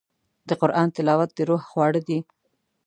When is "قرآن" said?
0.61-0.87